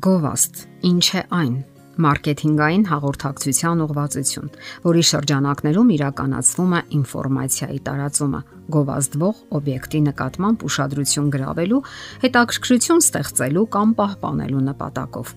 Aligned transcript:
Գովաստ։ 0.00 0.60
Ինչ 0.86 1.06
է 1.18 1.20
այն։ 1.34 1.54
Մարքեթինգային 2.00 2.84
հաղորդակցության 2.88 3.80
ուղղվածություն, 3.84 4.50
որի 4.86 5.02
շրջանակներում 5.08 5.90
իրականացվում 5.96 6.72
է 6.78 6.80
ինֆորմացիայի 6.96 7.80
տարածումը, 7.88 8.40
գովազդվող 8.76 9.42
օբյեկտի 9.58 10.00
նկատմամբ 10.06 10.64
ուշադրություն 10.70 11.30
գրավելու, 11.36 11.82
հետաքրքրություն 12.24 13.04
ստեղծելու 13.04 13.66
կամ 13.76 13.94
պահպանելու 14.00 14.64
նպատակով։ 14.70 15.32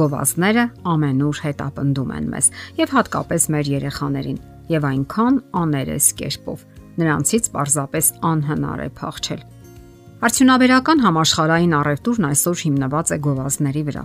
Գովազդները 0.00 0.64
ամենուր 0.96 1.42
հետապնդում 1.46 2.14
են 2.16 2.30
մեզ 2.32 2.48
եւ 2.80 2.96
հատկապես 2.96 3.50
մեր 3.54 3.70
երեխաներին, 3.76 4.40
եւ 4.72 4.88
այնքան 4.90 5.42
աներես 5.62 6.08
կերպով։ 6.22 6.70
Նրանցից 6.96 7.52
պարզապես 7.54 8.10
անհնար 8.34 8.82
է 8.86 8.90
փախչել 8.96 9.44
Արդյունաբերական 10.24 11.02
համաշխարհային 11.04 11.72
առևտուրն 11.76 12.26
այսօր 12.26 12.60
հիմնված 12.64 13.10
է 13.12 13.16
գովազդների 13.26 13.82
վրա։ 13.88 14.04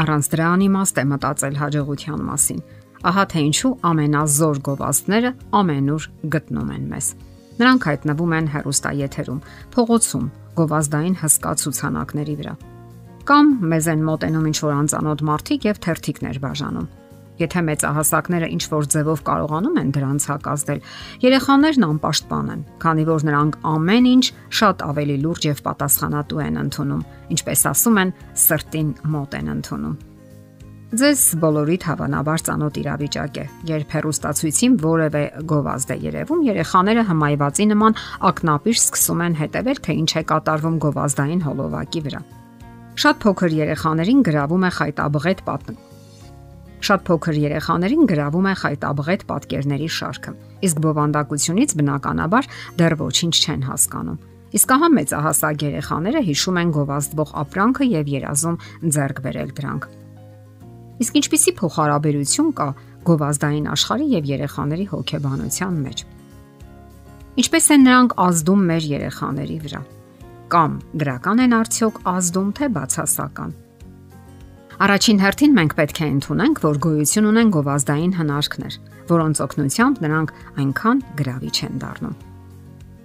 Առանց 0.00 0.28
դրա 0.32 0.46
անիմաստ 0.56 1.00
է 1.00 1.04
մտածել 1.10 1.58
հաջողության 1.60 2.22
մասին։ 2.28 2.62
Ահա 3.10 3.24
թե 3.32 3.42
ինչու 3.50 3.72
ամենազոր 3.90 4.60
գովազդները 4.70 5.32
ամենուր 5.60 6.06
գտնում 6.32 6.70
են 6.76 6.86
մեզ։ 6.94 7.10
Նրանք 7.60 7.88
հայտնվում 7.90 8.32
են 8.40 8.48
հերոստայեթերում, 8.56 9.44
փողոցում, 9.76 10.26
գովազդային 10.56 11.18
հսկա 11.20 11.52
ցուցանակների 11.60 12.36
վրա։ 12.40 12.54
Կամ 13.28 13.52
մեզ 13.68 13.90
են 13.92 14.06
մոտենում 14.08 14.48
ինչ 14.48 14.58
որ 14.64 14.74
անծանոթ 14.80 15.24
մարդիկ 15.28 15.68
եւ 15.68 15.84
թերթիկներ 15.84 16.40
բաժանում 16.40 16.88
Եթե 17.40 17.60
մեծահասակները 17.64 18.48
ինչ 18.52 18.64
որ 18.68 18.86
ձևով 18.92 19.20
կարողանում 19.24 19.78
են 19.80 19.92
դրանց 19.96 20.26
հակազդել, 20.28 20.80
երեխաներն 21.24 21.86
անպաշտպան 21.88 22.50
են, 22.52 22.62
քանի 22.84 23.04
որ 23.08 23.24
նրանք 23.30 23.56
ամեն 23.70 24.08
ինչ 24.10 24.24
շատ 24.60 24.84
ավելի 24.90 25.16
լուրջ 25.24 25.48
եւ 25.48 25.64
պատասխանատու 25.70 26.44
են 26.44 26.60
ընդունում, 26.60 27.02
ինչպես 27.32 27.64
ասում 27.72 28.00
են, 28.04 28.14
սրտին 28.44 28.94
մոտ 29.14 29.36
են 29.40 29.52
ընդունում։ 29.56 29.98
Ձեզ 30.90 31.20
բոլորիդ 31.38 31.84
հավանաբար 31.86 32.40
ծանոթ 32.46 32.78
իրավիճակ 32.80 33.36
է, 33.38 33.44
երբ 33.70 33.92
հերոստացույցին 33.94 34.72
որևէ 34.82 35.22
գովազդ 35.52 35.92
է 35.94 35.96
երևում, 36.02 36.40
երեխաները 36.50 37.04
հմայվածի 37.10 37.66
նման 37.70 37.98
ակնապիր 38.26 38.80
սկսում 38.80 39.22
են 39.30 39.38
հետևել, 39.38 39.80
թե 39.86 39.96
ինչ 40.00 40.10
է 40.18 40.24
կատարվում 40.34 40.80
գովազդային 40.82 41.44
հոլովակի 41.46 42.02
վրա։ 42.10 42.24
Շատ 43.00 43.22
փոքր 43.22 43.54
երեխաներին 43.60 44.26
գրավում 44.26 44.66
է 44.66 44.72
խայտաբղետ 44.80 45.46
պատն 45.46 45.78
Շատ 46.80 47.04
փոքր 47.04 47.36
երեխաներին 47.44 48.06
գրավում 48.08 48.46
է 48.50 48.54
խայտաբղետ 48.60 49.24
պատկերների 49.30 49.88
շարքը։ 50.00 50.32
Իսկ 50.64 50.82
բովանդակությունից 50.84 51.74
բնականաբար 51.80 52.48
դեռ 52.80 52.94
ոչինչ 53.00 53.34
չեն 53.40 53.64
հասկանում։ 53.68 54.20
Իսկ 54.50 54.72
ահա 54.74 54.88
մեծահասակ 54.96 55.64
երեխաները 55.66 56.20
հիշում 56.26 56.56
են 56.60 56.70
գովազդվող 56.74 57.34
ապրանքը 57.44 57.84
եւ 57.90 58.08
երազում 58.10 58.56
ձեռք 58.96 59.20
բերել 59.26 59.52
դրանք։ 59.60 59.84
Իսկ 61.00 61.20
ինչպիսի 61.20 61.52
փոխհարաբերություն 61.60 62.50
կա 62.60 62.66
գովազդային 63.06 63.68
աշխարհի 63.76 64.08
եւ 64.16 64.26
երեխաների 64.30 64.86
հոգեբանության 64.90 65.78
մեջ։ 65.84 66.02
Ինչպես 67.40 67.70
են 67.76 67.84
նրանք 67.86 68.14
ազդում 68.26 68.64
մեր 68.70 68.86
երեխաների 68.90 69.58
վրա։ 69.64 69.80
Կամ 70.50 70.72
դրական 71.00 71.42
են 71.46 71.52
արդյոք 71.60 72.00
ազդում 72.10 72.48
թե 72.58 72.68
բացասական։ 72.74 73.52
Առաջին 74.80 75.18
հերթին 75.20 75.56
մենք 75.58 75.72
պետք 75.76 75.98
է 76.00 76.06
ընդունենք, 76.08 76.60
որ 76.64 76.78
գոյություն 76.80 77.26
ունեն 77.28 77.48
գովազդային 77.52 78.12
հնարքներ, 78.16 78.76
որոնց 79.10 79.40
օգնությամբ 79.44 79.98
նրանք 80.06 80.30
այնքան 80.62 81.02
գրավիչ 81.20 81.56
են 81.66 81.74
դառնում։ 81.82 82.14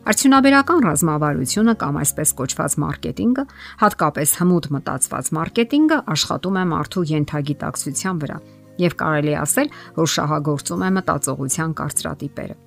Արդյունաբերական 0.06 0.86
ռազմավարությունը 0.86 1.74
կամ 1.82 2.00
այսպես 2.00 2.32
կոչված 2.40 2.78
մարքեթինգը, 2.86 3.46
հատկապես 3.84 4.34
հմուտ 4.40 4.70
մտածված 4.76 5.34
մարքեթինգը 5.36 6.00
աշխատում 6.16 6.56
է 6.56 6.66
մարդու 6.72 7.06
յենթագիտակցության 7.12 8.24
վրա 8.24 8.40
եւ 8.86 8.98
կարելի 9.04 9.36
ասել, 9.44 9.76
որ 10.00 10.10
շահագործում 10.16 10.86
է 10.86 10.90
մտածողության 10.96 11.78
կարծրատիպերը։ 11.84 12.58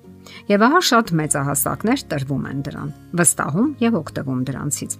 Եվ 0.53 0.69
ահա 0.69 0.81
շատ 0.93 1.13
մեծահասակներ 1.17 2.07
տրվում 2.13 2.49
են 2.53 2.65
դրան, 2.69 2.95
վստահում 3.17 3.69
եւ 3.89 4.01
օգտվում 4.05 4.41
դրանցից։ 4.53 4.97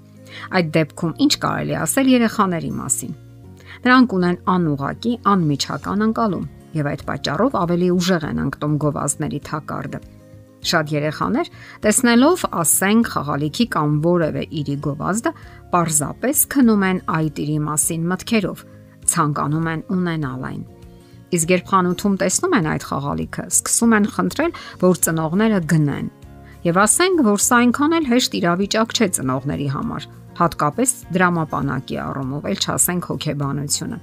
Այդ 0.57 0.78
դեպքում 0.79 1.17
ինչ 1.29 1.34
կարելի 1.45 1.81
ասել 1.85 2.16
երեխաների 2.17 2.78
մասին։ 2.79 3.17
Նրանք 3.85 4.16
ունեն 4.19 4.40
անուղակի, 4.53 5.13
անմիջական 5.34 6.06
անկալում 6.09 6.47
եւ 6.80 6.90
այդ 6.90 7.03
պատճառով 7.09 7.59
ավելի 7.59 7.90
ուժեղ 7.96 8.25
են 8.30 8.41
անկտում 8.46 8.74
գովազդների 8.84 9.40
թակարդը։ 9.50 10.02
Շատ 10.69 10.91
երեխաներ, 10.91 11.50
տեսնելով, 11.85 12.41
ասենք, 12.62 13.09
խաղալիքի 13.13 13.66
կամ 13.75 13.94
որևէ 14.03 14.44
իրի 14.59 14.75
գովազդը, 14.85 15.31
պարզապես 15.72 16.41
քնում 16.53 16.84
են 16.90 17.00
այդ 17.16 17.40
իրի 17.46 17.58
մասին 17.69 18.06
մտքերով, 18.12 18.63
ցանկանում 19.13 19.69
են 19.74 19.84
ունենալ 19.96 20.46
այն։ 20.50 20.62
Իսկ 21.29 21.52
երբ 21.53 21.66
խանութում 21.69 22.16
տեսնում 22.19 22.56
են 22.59 22.69
այդ 22.74 22.85
խաղալիքը, 22.90 23.44
սկսում 23.53 23.96
են 24.00 24.06
խնդրել, 24.13 24.53
որ 24.84 25.02
ծնողները 25.06 25.59
գնեն։ 25.69 26.08
Եվ 26.59 26.79
ասենք, 26.84 27.22
որ 27.29 27.44
սա 27.46 27.59
այնքան 27.63 27.96
էլ 28.00 28.08
հեշտ 28.09 28.34
իրավիճակ 28.40 28.96
չէ 28.97 29.08
ծնողների 29.16 29.68
համար, 29.79 30.08
հատկապես 30.39 30.95
դրամապանակի 31.16 32.00
առումով, 32.05 32.47
ել 32.53 32.63
չասենք 32.66 33.11
հոգեբանությունը։ 33.13 34.00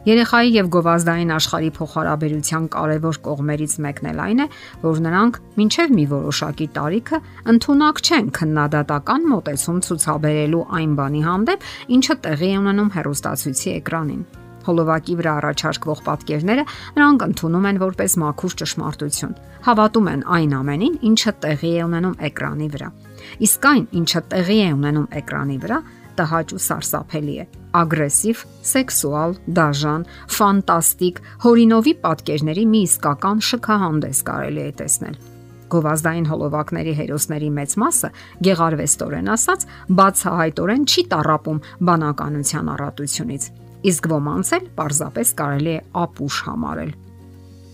Երեխայի 0.00 0.52
եւ 0.54 0.68
գովազդային 0.72 1.32
աշխարհի 1.34 1.70
փոխհարաբերության 1.76 2.68
կարևոր 2.72 3.18
կողմերից 3.26 3.74
մեկն 3.84 4.08
էլ 4.14 4.22
այն 4.24 4.40
է, 4.40 4.46
որ 4.86 5.02
նրանք 5.06 5.38
մինչև 5.60 5.94
մի 5.98 6.06
որոշակի 6.14 6.68
տարիքը 6.80 7.22
ընդունակ 7.52 8.02
չեն 8.08 8.34
քննադատական 8.40 9.30
մոտեցում 9.36 9.84
ցուցաբերելու 9.90 10.66
այն 10.80 10.98
բանի 11.04 11.24
հանդեպ, 11.28 11.72
ինչը 12.00 12.20
տեղի 12.24 12.54
է 12.56 12.60
ունենում 12.64 12.94
հեռուստացույցի 12.96 13.74
էկրանին 13.76 14.28
հոլովակի 14.66 15.14
վրա 15.20 15.32
առաջարկվող 15.40 16.02
պատկերները 16.08 16.64
նրանք 16.96 17.24
ընդունում 17.26 17.68
են 17.70 17.80
որպես 17.84 18.16
մաքուր 18.24 18.56
ճշմարտություն։ 18.60 19.38
Հավատում 19.66 20.10
են 20.10 20.26
այն 20.40 20.52
ամենին, 20.60 20.98
ինչը 21.10 21.32
տեղի 21.44 21.72
է 21.80 21.86
ունենում 21.86 22.18
էկրանի 22.30 22.68
վրա։ 22.74 22.90
Իսկ 23.46 23.66
այն, 23.70 23.84
ինչը 24.00 24.20
տեղի 24.34 24.58
է 24.60 24.70
ունենում 24.80 25.08
էկրանի 25.20 25.58
վրա, 25.64 25.80
տհաճ 26.20 26.54
ու 26.56 26.62
սարսափելի 26.66 27.34
է։ 27.40 27.44
Ագրեսիվ, 27.80 28.44
սեքսուալ, 28.70 29.34
դաժան, 29.56 30.06
ֆանտաստիկ, 30.36 31.20
հորինովի 31.44 31.94
պատկերների 32.04 32.64
մի 32.74 32.80
իսկական 32.90 33.44
շքահանդես 33.50 34.24
կարելի 34.30 34.64
է 34.64 34.72
տեսնել 34.80 35.20
գովազդային 35.70 36.26
հոլովակների 36.26 36.92
հերոսների 36.98 37.50
մեծ 37.56 37.74
մասը 37.82 38.10
գեղարվեստորեն 38.46 39.32
ասած 39.36 39.66
բացահայտորեն 40.00 40.86
չի 40.90 41.04
տարապում 41.14 41.60
բանականության 41.90 42.72
առատությունից 42.74 43.44
իսկ 43.86 44.08
ոմանց 44.10 44.52
էլ 44.56 44.66
պարզապես 44.76 45.32
կարելի 45.40 45.72
է 45.72 45.80
ապուշ 46.00 46.36
համարել։ 46.50 46.92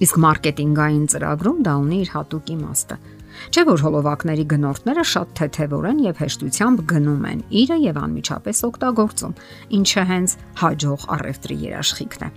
Իսկ 0.06 0.18
մարքեթինգային 0.22 1.06
ծրագրում 1.12 1.60
դա 1.66 1.74
ունի 1.82 1.98
իր 2.04 2.10
հատուկ 2.14 2.50
իմաստը։ 2.56 2.98
Չէ 3.52 3.62
որ 3.68 3.82
հոլովակների 3.84 4.44
գնորդները 4.52 5.04
շատ 5.12 5.32
թեթևորեն 5.40 5.98
եւ 6.06 6.20
հեշտությամբ 6.22 6.84
գնում 6.92 7.26
են 7.30 7.42
իրը 7.62 7.76
եւ 7.82 7.98
անմիջապես 8.02 8.62
օգտագործում, 8.68 9.34
ինչը 9.76 10.04
հենց 10.12 10.36
հաջող 10.62 11.04
առևտրի 11.16 11.58
երաշխիքն 11.66 12.24
է։ 12.26 12.30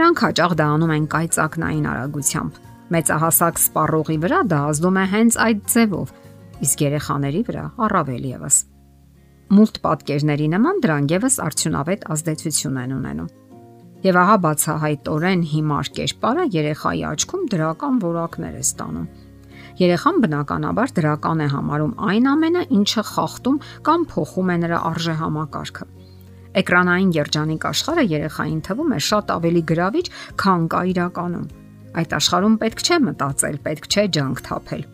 Նրանք 0.00 0.24
հաճախ 0.26 0.56
դա 0.58 0.66
անում 0.74 0.94
են 0.96 1.06
կայծակնային 1.14 1.86
արագությամբ։ 1.92 2.58
Մեծահասակ 2.90 3.62
սպառողի 3.66 4.18
վրա 4.26 4.42
դա 4.50 4.60
ազդում 4.70 4.98
է 4.98 5.06
հենց 5.14 5.40
այդ 5.46 5.62
ձևով, 5.70 6.12
իսկ 6.66 6.84
երեխաների 6.90 7.46
վրա 7.50 7.64
առավել 7.86 8.28
եւս 8.34 8.60
մուլտ 9.50 9.78
պատկերների 9.82 10.44
նման 10.52 10.76
դրանք 10.84 11.12
եւս 11.16 11.36
արդյունավետ 11.42 12.04
ազդեցություն 12.14 12.76
են 12.84 12.92
ունենում։ 12.94 13.30
Եվ 14.04 14.18
ահա 14.20 14.36
բացահայտորեն 14.44 15.42
հիմար 15.52 15.90
կերպարը 15.96 16.44
երեխայի 16.54 17.02
աչքում 17.08 17.48
դրական 17.54 17.98
որակներ 18.04 18.54
է 18.60 18.62
ստանում։ 18.62 19.08
Երեխան 19.80 20.20
բնականաբար 20.22 20.94
դրական 21.00 21.42
է 21.42 21.48
համարում 21.50 21.96
այն 22.10 22.30
ամենը, 22.30 22.62
ինչը 22.78 23.04
խախտում 23.10 23.58
կամ 23.90 24.06
փոխում 24.14 24.54
է 24.54 24.56
նրա 24.62 24.78
արժեհամակարգը։ 24.90 25.88
Էկրանային 26.60 27.12
երջանիկ 27.18 27.68
աշխարհը 27.74 28.06
երեխային 28.14 28.62
թվում 28.70 28.94
է 28.94 29.02
շատ 29.10 29.34
ավելի 29.34 29.64
գրավիչ, 29.74 30.06
քան 30.44 30.70
կա 30.70 30.80
իրականում։ 30.94 31.50
Այդ 32.00 32.16
աշխարհում 32.20 32.56
պետք 32.62 32.86
չէ 32.86 33.02
մտածել, 33.10 33.60
պետք 33.66 33.90
չէ 33.90 34.08
ջանք 34.14 34.46
թափել 34.46 34.88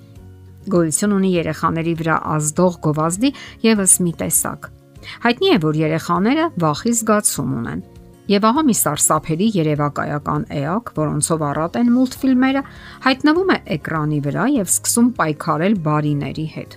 գոյություն 0.73 1.17
ունի 1.17 1.35
երեխաների 1.37 1.95
վրա 2.01 2.17
ազդող 2.37 2.81
գովազդի 2.87 3.35
եւս 3.67 3.99
մի 4.07 4.15
տեսակ։ 4.23 4.71
Հայտնի 5.27 5.53
է, 5.55 5.59
որ 5.63 5.79
երեխաները 5.83 6.47
վախի 6.63 6.93
զգացում 7.01 7.53
ունեն։ 7.61 7.83
Եվ 8.27 8.47
ահա 8.49 8.63
մի 8.67 8.75
սարսափելի 8.75 9.47
երևակայական 9.55 10.45
էակ, 10.61 10.89
որոնցով 10.97 11.43
առատ 11.47 11.77
են 11.79 11.91
մուլտֆիլմերը, 11.95 12.63
հայտնվում 13.05 13.53
է 13.55 13.59
էկրանի 13.77 14.19
վրա 14.25 14.47
եւ 14.57 14.73
սկսում 14.73 15.11
պայքարել 15.19 15.77
բարիների 15.85 16.47
հետ։ 16.57 16.75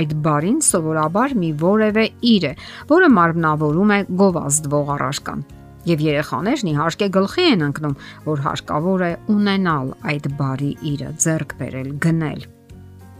Այդ 0.00 0.14
բարին 0.24 0.60
սովորաբար 0.64 1.34
մի 1.42 1.50
որևէ 1.60 2.04
իր 2.30 2.46
է, 2.48 2.52
որը 2.94 3.10
մարմնավորում 3.16 3.92
է 3.96 3.98
գովազդվող 4.22 4.94
առարկան։ 4.94 5.42
Եվ 5.90 6.06
երեխաներն 6.06 6.70
իհարկե 6.70 7.10
գլխի 7.18 7.44
են 7.50 7.66
ընկնում, 7.66 7.98
որ 8.30 8.42
հարկավոր 8.46 9.04
է 9.04 9.12
ունենալ 9.36 9.92
այդ 10.12 10.32
բարի 10.40 10.72
իրը, 10.94 11.12
ձեռք 11.24 11.54
բերել, 11.60 11.92
գնել 12.06 12.48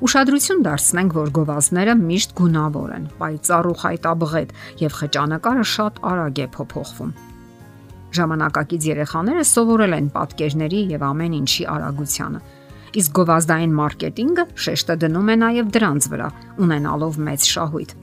Ուշադրություն 0.00 0.62
դարձնենք, 0.64 1.12
որ 1.12 1.30
գովազդները 1.36 1.94
միշտ 2.00 2.30
գունավոր 2.38 2.92
են, 2.94 3.02
պայծառ 3.20 3.66
ու 3.68 3.74
խայտաբղետ 3.82 4.54
եւ 4.80 4.94
խճանկարը 4.96 5.64
շատ 5.70 6.00
արագ 6.10 6.40
է 6.40 6.46
փոփոխվում։ 6.54 7.10
Ժամանակակից 8.16 8.86
երեխաները 8.90 9.44
սովորել 9.50 9.96
են 9.98 10.08
պատկերների 10.16 10.80
եւ 10.94 11.04
ամեն 11.10 11.36
ինչի 11.40 11.68
արագությանը։ 11.74 12.40
Իսկ 13.00 13.14
գովազդային 13.20 13.76
մարքեթինգը 13.76 14.44
շեշտը 14.64 14.98
դնում 15.04 15.28
է 15.30 15.36
նաև 15.44 15.72
դրանց 15.76 16.08
վրա, 16.16 16.28
ունենալով 16.64 17.20
մեծ 17.28 17.48
շահույթ։ 17.52 17.96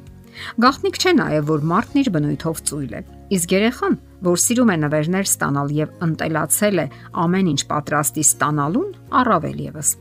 Գաղտնիք 0.62 0.98
չէ 1.02 1.14
նաև, 1.18 1.46
որ 1.50 1.70
մարդն 1.74 2.02
իր 2.06 2.10
բնույթով 2.14 2.66
ծույլ 2.70 2.94
է։ 2.94 3.02
Իսկ 3.38 3.56
երեխան, 3.58 4.02
որ 4.28 4.42
սիրում 4.46 4.70
է 4.70 4.82
նվերներ 4.86 5.32
ստանալ 5.34 5.78
եւ 5.82 6.04
ընտելացել 6.08 6.84
է 6.86 6.90
ամեն 7.26 7.54
ինչ 7.58 7.62
պատրաստի 7.74 8.28
ստանալուն, 8.32 8.92
առավել 9.18 9.64
եւս։ 9.72 9.98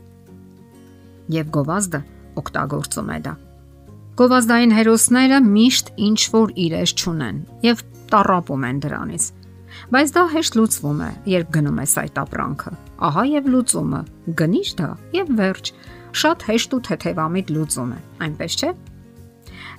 Եվ 1.33 1.51
գովազդը 1.57 2.01
օգտագործում 2.39 3.11
է 3.11 3.19
դա։ 3.27 3.33
Գովազդային 4.17 4.73
հերոսները 4.73 5.39
միշտ 5.45 5.91
ինչ 6.07 6.19
որ 6.33 6.53
իրես 6.67 6.93
ճունեն 7.01 7.41
եւ 7.67 7.83
տարապում 8.11 8.63
են 8.67 8.79
դրանից։ 8.85 9.25
Բայց 9.93 10.13
դա 10.15 10.23
հեշտ 10.33 10.57
լուծվում 10.57 11.01
է, 11.05 11.09
երբ 11.31 11.51
գնում 11.57 11.81
ես 11.83 11.93
այդ 12.01 12.17
ապրանքը։ 12.23 12.71
Ահա 13.07 13.23
եւ 13.29 13.49
լուծումը։ 13.53 14.01
Գնիշ 14.39 14.71
դա 14.79 14.89
եւ 15.17 15.31
վերջ։ 15.37 15.71
Շատ 16.17 16.45
հեշտ 16.47 16.73
ու 16.77 16.81
թեթևամիտ 16.87 17.51
լուծում 17.57 17.91
է, 17.93 17.99
այնպես 18.25 18.57
չէ։ 18.57 18.71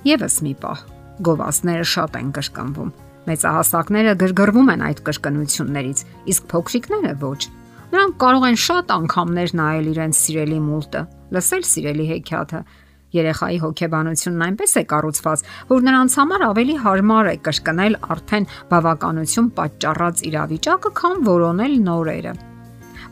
Եվս 0.08 0.36
մի 0.46 0.54
պահ։ 0.62 0.82
Գովազդները 1.28 1.86
շատ 1.92 2.18
են 2.18 2.32
կշկնվում։ 2.38 2.92
Մեծահասակները 3.28 4.12
գրգռվում 4.22 4.68
են 4.72 4.84
այդ 4.88 5.00
կշկնություններից, 5.08 6.02
իսկ 6.32 6.46
փոքրիկները 6.52 7.14
ոչ։ 7.24 7.40
Նրանք 7.88 8.14
կարող 8.22 8.44
են 8.48 8.58
շատ 8.68 8.92
անգամներ 8.98 9.54
նայել 9.58 9.90
իրենց 9.92 10.20
սիրելի 10.22 10.60
մուլտը, 10.68 11.02
լսել 11.34 11.64
սիրելի 11.68 12.06
հեքիաթը, 12.12 12.62
Երեխայի 13.08 13.58
հոգեբանությունն 13.62 14.42
այնպես 14.44 14.74
է 14.76 14.82
կառուցված, 14.88 15.42
որ 15.70 15.84
նրանց 15.86 16.16
համար 16.20 16.42
ավելի 16.48 16.74
հարմար 16.84 17.28
է 17.30 17.36
կրկնել 17.46 17.94
արդեն 18.14 18.46
բավականություն 18.68 19.48
պատճառած 19.56 20.22
իրավիճակը, 20.28 20.90
քան 21.00 21.22
որոնել 21.28 21.76
նորերը։ 21.88 22.34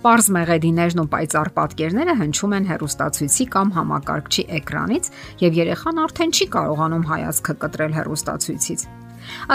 Պարզ 0.05 0.27
մեղեդիներն 0.37 1.01
ու 1.01 1.07
պայծառ 1.15 1.51
պատկերները 1.57 2.15
հնչում 2.21 2.57
են 2.57 2.69
հերոստացույցի 2.71 3.47
կամ 3.57 3.73
համակարգչի 3.77 4.45
էկրանից, 4.61 5.09
եւ 5.47 5.57
երեխան 5.63 6.03
արդեն 6.05 6.35
չի 6.37 6.47
կարողանում 6.57 7.07
հայացքը 7.11 7.57
կտրել 7.65 7.97
հերոստացույցից։ 7.97 8.85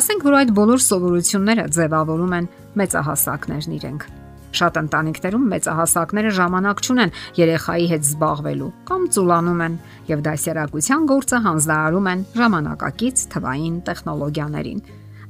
Ասենք 0.01 0.25
որ 0.27 0.39
այդ 0.41 0.55
բոլոր 0.57 0.81
սովորությունները 0.87 1.67
ձևավորում 1.77 2.35
են 2.41 2.49
մեծահասակներն 2.81 3.77
իրենք։ 3.77 4.09
Շատ 4.51 4.77
ընտանիքներում 4.81 5.43
մեծահասակները 5.51 6.31
ժամանակ 6.37 6.81
չունեն 6.83 7.13
երեխայի 7.39 7.85
հետ 7.91 8.07
զբաղվելու 8.07 8.71
կամ 8.89 9.03
ծուլանում 9.15 9.61
են 9.65 9.75
եւ 10.11 10.23
դասերակցության 10.27 11.05
գործը 11.11 11.39
հանձնարարում 11.45 12.09
են 12.11 12.23
ժամանակակից 12.41 13.23
թվային 13.31 13.77
տեխնոլոգիաներին։ 13.87 14.81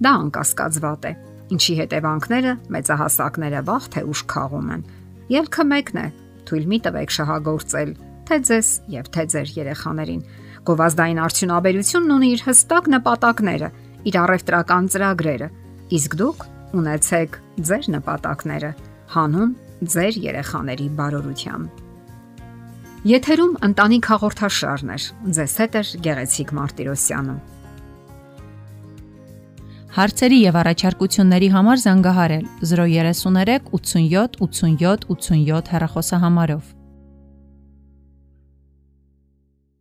Դա 0.01 0.11
անկասկած 0.21 0.79
վատ 0.81 1.05
է, 1.05 1.11
ինչի 1.53 1.73
հետևանքները 1.81 2.53
մեծահասակները 2.73 3.61
վաղ 3.69 3.87
թե 3.93 4.01
ուշ 4.11 4.21
խաղում 4.31 4.71
են։ 4.75 4.85
Ելքը 5.31 5.65
մեկն 5.71 6.01
է՝ 6.01 6.07
թույլ 6.49 6.65
մի 6.71 6.79
տվեք 6.81 7.13
շահագործել 7.21 7.91
թե 8.31 8.37
ձեզ 8.47 8.67
եւ 8.95 9.05
թե 9.13 9.23
ձեր 9.31 9.51
երեխաներին։ 9.61 10.21
Գովազդային 10.61 11.21
արդյունաբերությունն 11.25 12.13
ունի 12.15 12.29
իր 12.31 12.43
հստակ 12.47 12.89
նպատակները, 12.95 13.69
իր 14.11 14.17
առևտրական 14.21 14.89
ծրագրերը, 14.93 15.47
իսկ 15.97 16.15
դուք 16.21 16.45
ունեցեք 16.81 17.37
ձեր 17.71 17.89
նպատակները 17.97 18.71
հանուն 19.11 19.53
ձեր 19.93 20.17
երեխաների 20.25 20.87
բարօրության։ 20.97 21.63
Եթերում 23.11 23.55
ընտանիք 23.65 24.07
հաղորդաշարն 24.11 24.91
է։ 24.93 24.97
Ձեզ 25.37 25.55
հետ 25.61 25.77
է 25.79 25.81
Գեղեցիկ 26.05 26.53
Մարտիրոսյանը։ 26.57 27.35
Հարցերի 29.91 30.37
եւ 30.41 30.59
առաջարկությունների 30.61 31.49
համար 31.55 31.81
զանգահարել 31.85 32.45
033 32.69 33.71
87 33.75 34.37
87 34.45 35.09
87 35.15 35.73
հեռախոսահամարով։ 35.73 36.69